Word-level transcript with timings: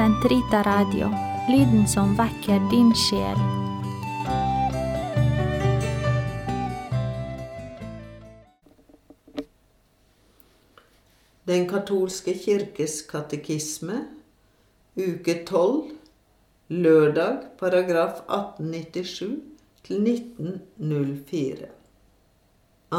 Sentrita 0.00 0.62
Radio, 0.62 1.10
lyden 1.48 1.88
som 1.88 2.14
vekker 2.16 2.60
din 2.70 2.88
sjel. 2.96 3.40
Den 11.44 11.66
katolske 11.68 12.32
kirkes 12.32 13.02
katekisme, 13.10 13.98
uke 14.96 15.34
12, 15.44 15.90
lørdag, 16.68 17.50
paragraf 17.60 18.22
1897 18.38 19.36
til 19.84 20.08
1904. 20.14 21.68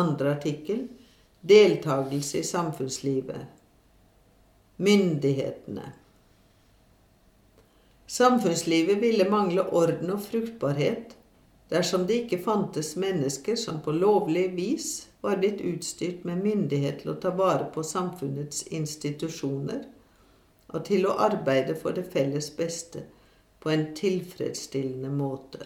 Andre 0.04 0.36
artikkel 0.36 0.86
Deltakelse 1.42 2.44
i 2.44 2.46
samfunnslivet. 2.52 3.50
Myndighetene. 4.78 6.01
Samfunnslivet 8.12 8.98
ville 8.98 9.30
mangle 9.30 9.64
orden 9.72 10.10
og 10.12 10.20
fruktbarhet 10.26 11.14
dersom 11.72 12.04
det 12.10 12.18
ikke 12.26 12.42
fantes 12.44 12.98
mennesker 13.00 13.56
som 13.56 13.78
på 13.86 13.94
lovlig 13.96 14.50
vis 14.58 14.90
var 15.24 15.40
blitt 15.40 15.62
utstyrt 15.64 16.26
med 16.28 16.42
myndighet 16.44 17.00
til 17.06 17.14
å 17.14 17.20
ta 17.24 17.32
vare 17.38 17.70
på 17.72 17.86
samfunnets 17.88 18.66
institusjoner 18.68 19.86
og 20.74 20.84
til 20.92 21.08
å 21.08 21.16
arbeide 21.24 21.78
for 21.80 21.96
det 21.96 22.04
felles 22.12 22.52
beste 22.60 23.06
på 23.64 23.72
en 23.72 23.88
tilfredsstillende 23.96 25.16
måte. 25.16 25.64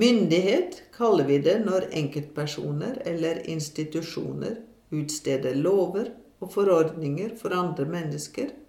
Myndighet 0.00 0.82
kaller 0.96 1.28
vi 1.28 1.42
det 1.44 1.58
når 1.68 1.90
enkeltpersoner 1.92 3.02
eller 3.04 3.44
institusjoner 3.52 4.62
utsteder 4.96 5.60
lover 5.60 6.14
og 6.40 6.56
forordninger 6.56 7.36
for 7.36 7.52
andre 7.52 7.84
mennesker 7.98 8.62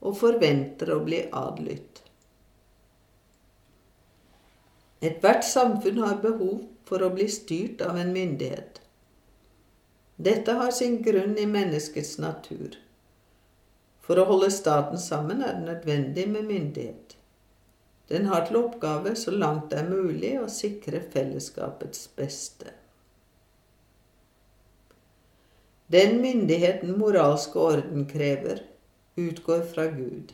og 0.00 0.16
forventer 0.18 0.92
å 0.94 1.00
bli 1.06 1.24
adlydt. 1.32 2.02
Ethvert 5.04 5.46
samfunn 5.46 6.00
har 6.02 6.20
behov 6.22 6.64
for 6.88 7.04
å 7.04 7.12
bli 7.14 7.28
styrt 7.30 7.82
av 7.86 7.98
en 8.00 8.10
myndighet. 8.14 8.80
Dette 10.18 10.56
har 10.58 10.72
sin 10.74 10.98
grunn 11.02 11.36
i 11.38 11.46
menneskets 11.46 12.16
natur. 12.18 12.74
For 14.02 14.18
å 14.18 14.26
holde 14.26 14.48
staten 14.50 14.98
sammen 14.98 15.44
er 15.44 15.54
det 15.54 15.68
nødvendig 15.68 16.24
med 16.32 16.48
myndighet. 16.48 17.14
Den 18.08 18.26
har 18.26 18.46
til 18.48 18.62
oppgave, 18.62 19.12
så 19.16 19.30
langt 19.30 19.68
det 19.70 19.82
er 19.82 19.90
mulig, 19.90 20.32
å 20.40 20.48
sikre 20.50 21.02
fellesskapets 21.12 22.08
beste. 22.16 22.72
Den 25.92 26.18
myndigheten 26.20 26.96
moralske 27.00 27.60
orden 27.60 28.08
krever, 28.08 28.64
utgår 29.18 29.64
fra 29.74 29.86
Gud. 29.92 30.32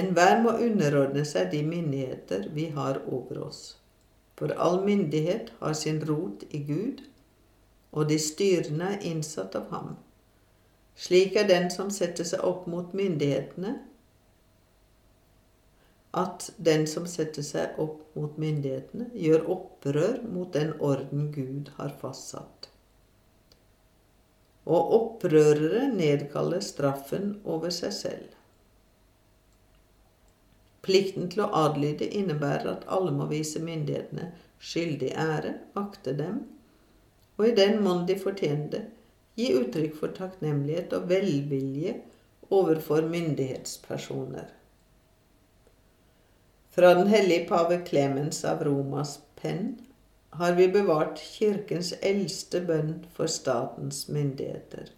Enhver 0.00 0.38
må 0.42 0.54
underordne 0.62 1.24
seg 1.26 1.50
de 1.50 1.64
myndigheter 1.66 2.46
vi 2.54 2.68
har 2.76 3.00
over 3.10 3.42
oss. 3.48 3.62
For 4.38 4.54
all 4.66 4.78
myndighet 4.86 5.50
har 5.58 5.74
sin 5.74 5.98
rot 6.08 6.44
i 6.50 6.62
Gud, 6.68 7.02
og 7.92 8.08
de 8.08 8.18
styrende 8.22 8.92
er 8.94 9.04
innsatt 9.10 9.58
av 9.58 9.66
ham. 9.74 9.96
Slik 10.94 11.36
er 11.36 11.48
den 11.50 11.68
som 11.74 11.90
setter 11.90 12.28
seg 12.28 12.44
opp 12.46 12.68
mot 12.70 12.94
myndighetene, 12.94 13.74
at 16.14 16.48
den 16.58 16.86
som 16.90 17.06
setter 17.06 17.46
seg 17.46 17.78
opp 17.82 18.00
mot 18.18 18.38
myndighetene, 18.38 19.10
gjør 19.14 19.46
opprør 19.54 20.18
mot 20.26 20.50
den 20.54 20.72
orden 20.78 21.30
Gud 21.34 21.70
har 21.76 21.94
fastsatt 22.00 22.69
og 24.68 24.92
opprørere 24.96 25.86
nedkaller 25.94 26.60
straffen 26.64 27.34
over 27.44 27.72
seg 27.74 27.94
selv. 27.96 28.28
Plikten 30.84 31.28
til 31.32 31.44
å 31.44 31.50
adlyde 31.66 32.08
innebærer 32.08 32.70
at 32.72 32.86
alle 32.88 33.12
må 33.12 33.26
vise 33.30 33.60
myndighetene 33.62 34.30
skyldig 34.60 35.10
ære, 35.16 35.54
akte 35.76 36.14
dem, 36.16 36.44
og 37.40 37.48
i 37.48 37.56
den 37.56 37.80
mån 37.84 38.06
de 38.08 38.16
fortjener 38.20 38.70
det, 38.72 38.84
gi 39.40 39.52
uttrykk 39.56 39.94
for 39.96 40.12
takknemlighet 40.16 40.92
og 40.96 41.08
velvilje 41.08 41.94
overfor 42.52 43.06
myndighetspersoner. 43.08 44.48
Fra 46.70 46.92
den 46.98 47.08
hellige 47.10 47.46
pave 47.48 47.80
Clemens 47.86 48.42
av 48.46 48.62
Romas 48.66 49.16
penn 49.40 49.78
har 50.30 50.52
vi 50.54 50.68
bevart 50.68 51.18
Kirkens 51.18 51.92
eldste 52.02 52.60
bønn 52.66 52.92
for 53.14 53.30
statens 53.30 54.04
myndigheter. 54.08 54.92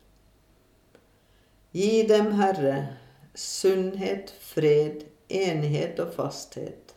Gi 1.72 2.03
dem, 2.09 2.34
Herre, 2.37 2.98
sunnhet, 3.34 4.34
fred, 4.41 5.06
enighet 5.32 6.00
og 6.04 6.12
fasthet, 6.19 6.93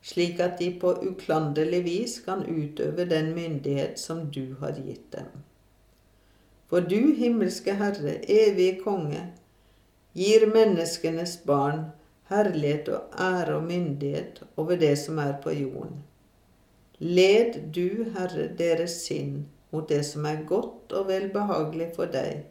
slik 0.00 0.40
at 0.40 0.56
de 0.60 0.70
på 0.80 0.94
uklanderlig 1.04 1.82
vis 1.84 2.16
kan 2.24 2.46
utøve 2.48 3.04
den 3.10 3.34
myndighet 3.36 4.00
som 4.00 4.24
du 4.32 4.56
har 4.62 4.80
gitt 4.80 5.10
dem. 5.12 5.28
For 6.72 6.80
du, 6.80 7.12
himmelske 7.14 7.76
Herre, 7.76 8.16
evige 8.24 8.80
konge, 8.80 9.20
gir 10.16 10.48
menneskenes 10.48 11.36
barn 11.46 11.90
herlighet 12.32 12.88
og 12.88 13.20
ære 13.20 13.60
og 13.60 13.68
myndighet 13.68 14.40
over 14.56 14.80
det 14.80 14.96
som 14.98 15.20
er 15.22 15.36
på 15.42 15.52
jorden 15.52 16.00
Led 16.98 17.58
du, 17.76 18.12
Herre, 18.14 18.48
deres 18.56 19.02
sinn 19.04 19.44
mot 19.72 19.88
det 19.88 20.02
som 20.08 20.24
er 20.24 20.46
godt 20.48 20.94
og 20.96 21.10
velbehagelig 21.10 21.90
for 21.96 22.08
deg, 22.08 22.46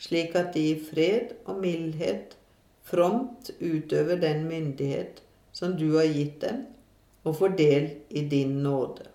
slik 0.00 0.36
at 0.40 0.54
de 0.54 0.62
i 0.70 0.78
fred 0.80 1.34
og 1.44 1.60
mildhet 1.60 2.36
fromt 2.88 3.50
utøver 3.60 4.20
den 4.20 4.46
myndighet 4.48 5.20
som 5.52 5.76
du 5.76 5.90
har 5.98 6.08
gitt 6.08 6.40
dem, 6.40 6.64
og 7.24 7.36
får 7.36 7.56
del 7.58 7.90
i 8.10 8.24
din 8.28 8.58
nåde. 8.64 9.06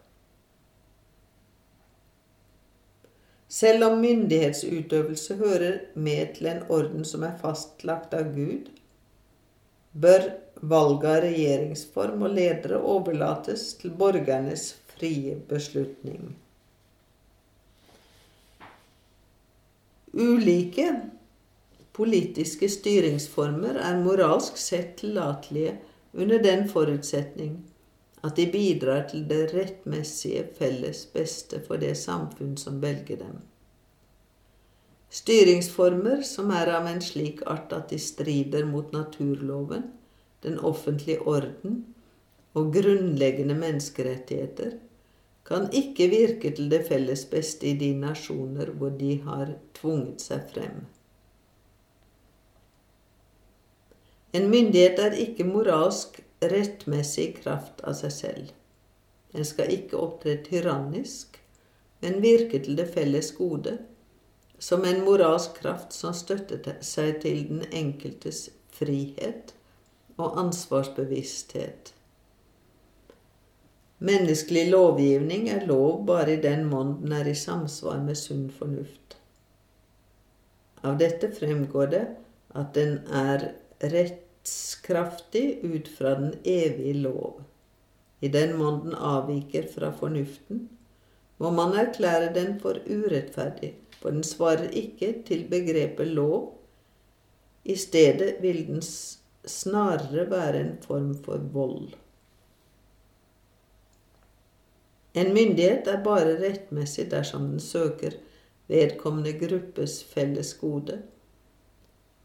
Selv 3.49 3.83
om 3.83 3.97
myndighetsutøvelse 4.01 5.35
hører 5.35 5.79
med 5.95 6.35
til 6.35 6.51
en 6.51 6.63
orden 6.69 7.05
som 7.05 7.25
er 7.25 7.37
fastlagt 7.41 8.13
av 8.13 8.29
Gud, 8.35 8.69
bør 9.91 10.27
valget 10.61 11.09
av 11.09 11.23
regjeringsform 11.23 12.25
og 12.27 12.35
ledere 12.35 12.81
overlates 12.81 13.73
til 13.79 13.95
borgernes 13.95 14.73
frie 14.93 15.37
beslutning. 15.49 16.35
Ulike 20.13 20.89
politiske 21.93 22.69
styringsformer 22.71 23.77
er 23.83 24.01
moralsk 24.03 24.57
sett 24.57 24.97
tillatelige 25.01 25.77
under 26.13 26.41
den 26.43 26.65
forutsetning 26.69 27.59
at 28.23 28.35
de 28.35 28.47
bidrar 28.51 29.05
til 29.11 29.23
det 29.29 29.53
rettmessige 29.53 30.43
felles 30.57 31.05
beste 31.13 31.61
for 31.67 31.79
det 31.79 31.95
samfunn 31.97 32.57
som 32.57 32.81
velger 32.81 33.21
dem. 33.21 33.37
Styringsformer 35.09 36.21
som 36.21 36.51
er 36.53 36.69
av 36.69 36.85
en 36.85 37.01
slik 37.01 37.41
art 37.49 37.73
at 37.73 37.89
de 37.89 37.97
strider 38.01 38.67
mot 38.69 38.91
naturloven, 38.93 39.87
den 40.45 40.59
offentlige 40.59 41.23
orden 41.25 41.81
og 42.57 42.69
grunnleggende 42.75 43.57
menneskerettigheter, 43.57 44.77
kan 45.49 45.65
ikke 45.73 46.11
virke 46.11 46.51
til 46.53 46.69
det 46.69 46.83
felles 46.91 47.25
beste 47.31 47.71
i 47.71 47.73
de 47.79 47.89
nasjoner 47.97 48.69
hvor 48.77 48.93
de 48.99 49.15
har 49.25 49.55
tvunget 49.79 50.21
seg 50.21 50.45
frem. 50.53 50.85
En 54.37 54.45
myndighet 54.51 55.01
er 55.01 55.17
ikke 55.17 55.47
moralsk 55.49 56.21
rettmessig 56.51 57.23
i 57.31 57.37
kraft 57.39 57.81
av 57.81 57.97
seg 57.97 58.13
selv. 58.13 58.51
Den 59.33 59.45
skal 59.45 59.73
ikke 59.73 59.97
opptre 59.97 60.35
tyrannisk, 60.45 61.39
men 62.01 62.21
virke 62.21 62.61
til 62.61 62.77
det 62.77 62.91
felles 62.93 63.31
gode, 63.37 63.79
som 64.59 64.83
en 64.85 65.03
moralsk 65.05 65.61
kraft 65.61 65.95
som 65.95 66.13
støtter 66.15 66.75
seg 66.85 67.21
til 67.23 67.45
den 67.47 67.63
enkeltes 67.71 68.49
frihet 68.75 69.53
og 70.19 70.37
ansvarsbevissthet. 70.43 71.93
Menneskelig 73.99 74.69
lovgivning 74.71 75.49
er 75.51 75.65
lov 75.67 76.05
bare 76.07 76.37
i 76.37 76.41
den 76.43 76.65
mån 76.71 76.99
den 77.01 77.15
er 77.17 77.27
i 77.27 77.35
samsvar 77.35 77.99
med 78.03 78.15
sunn 78.19 78.47
fornuft. 78.51 79.17
Av 80.87 80.95
dette 80.99 81.27
fremgår 81.35 81.91
det 81.91 82.05
at 82.55 82.71
den 82.77 83.01
er 83.11 83.49
rettskraftig 83.83 85.59
ut 85.63 85.89
fra 85.91 86.15
den 86.21 86.31
evige 86.47 86.95
lov. 87.03 87.41
I 88.23 88.31
den 88.31 88.55
mån 88.59 88.85
den 88.85 88.95
avviker 88.95 89.67
fra 89.73 89.91
fornuften, 89.95 90.67
må 91.39 91.51
man 91.55 91.75
erklære 91.79 92.33
den 92.35 92.57
for 92.59 92.79
urettferdig, 92.87 93.73
for 93.99 94.15
den 94.15 94.23
svarer 94.23 94.71
ikke 94.71 95.13
til 95.27 95.45
begrepet 95.51 96.07
lov. 96.07 96.55
I 97.63 97.75
stedet 97.75 98.37
vil 98.41 98.65
den 98.67 98.81
snarere 99.45 100.29
være 100.31 100.61
en 100.61 100.77
form 100.83 101.11
for 101.23 101.41
vold. 101.53 101.91
En 105.13 105.33
myndighet 105.33 105.87
er 105.89 106.03
bare 106.03 106.37
rettmessig 106.39 107.09
dersom 107.11 107.49
den 107.51 107.59
søker 107.59 108.15
vedkommende 108.69 109.33
gruppes 109.41 110.03
felles 110.05 110.53
gode, 110.61 110.99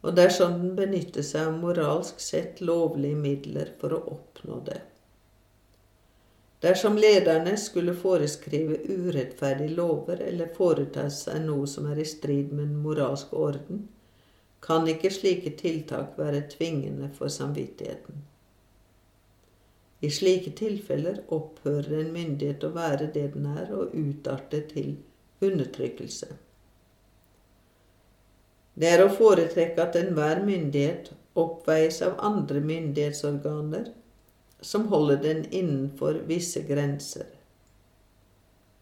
og 0.05 0.17
dersom 0.17 0.59
den 0.61 0.75
benytter 0.77 1.25
seg 1.25 1.49
av 1.49 1.61
moralsk 1.63 2.21
sett 2.21 2.61
lovlige 2.61 3.17
midler 3.17 3.71
for 3.81 3.97
å 3.97 4.03
oppnå 4.19 4.61
det. 4.67 4.83
Dersom 6.65 6.95
lederne 6.97 7.57
skulle 7.61 7.93
foreskrive 7.93 8.79
urettferdige 8.89 9.75
lover 9.77 10.23
eller 10.25 10.53
foreta 10.57 11.11
seg 11.13 11.43
noe 11.45 11.67
som 11.69 11.91
er 11.91 11.99
i 12.01 12.07
strid 12.09 12.55
med 12.55 12.71
den 12.71 12.79
moralske 12.81 13.37
orden, 13.37 13.83
kan 14.65 14.89
ikke 14.89 15.11
slike 15.13 15.51
tiltak 15.61 16.15
være 16.17 16.47
tvingende 16.55 17.11
for 17.19 17.29
samvittigheten. 17.29 18.23
I 20.01 20.11
slike 20.11 20.55
tilfeller 20.57 21.21
opphører 21.37 21.99
en 21.99 22.15
myndighet 22.15 22.65
å 22.65 22.73
være 22.73 23.11
det 23.13 23.27
den 23.35 23.51
er, 23.51 23.69
og 23.73 23.93
utarter 23.93 24.65
til 24.71 24.95
undertrykkelse. 25.45 26.31
Det 28.75 28.89
er 28.89 29.05
å 29.05 29.13
foretrekke 29.13 29.85
at 29.85 30.01
enhver 30.01 30.41
myndighet 30.49 31.13
oppveies 31.39 32.01
av 32.09 32.17
andre 32.25 32.65
myndighetsorganer 32.65 33.93
som 34.65 34.89
holder 34.89 35.17
den 35.23 35.45
innenfor 35.53 36.23
visse 36.29 36.63
grenser. 36.65 37.27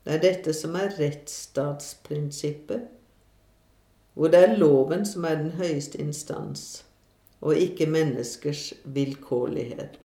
Det 0.04 0.14
er 0.16 0.22
dette 0.22 0.54
som 0.54 0.74
er 0.78 0.94
rettsstatsprinsippet, 0.98 2.86
hvor 4.14 4.30
det 4.32 4.40
er 4.44 4.56
loven 4.58 5.06
som 5.08 5.24
er 5.24 5.38
den 5.40 5.52
høyeste 5.58 5.98
instans, 6.02 6.84
og 7.40 7.58
ikke 7.58 7.86
menneskers 7.90 8.72
vilkårlighet. 8.84 9.98